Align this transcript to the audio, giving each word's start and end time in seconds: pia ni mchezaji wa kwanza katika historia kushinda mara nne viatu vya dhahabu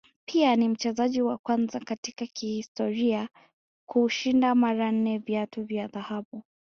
pia 0.25 0.55
ni 0.55 0.69
mchezaji 0.69 1.21
wa 1.21 1.37
kwanza 1.37 1.79
katika 1.79 2.25
historia 2.33 3.29
kushinda 3.85 4.55
mara 4.55 4.91
nne 4.91 5.17
viatu 5.17 5.63
vya 5.63 5.87
dhahabu 5.87 6.43